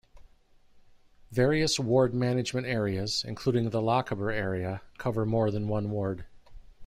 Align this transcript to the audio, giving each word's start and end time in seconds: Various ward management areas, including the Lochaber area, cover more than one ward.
Various 1.31 1.79
ward 1.79 2.15
management 2.15 2.65
areas, 2.65 3.23
including 3.23 3.69
the 3.69 3.83
Lochaber 3.83 4.31
area, 4.31 4.81
cover 4.97 5.27
more 5.27 5.51
than 5.51 5.67
one 5.67 5.91
ward. 5.91 6.25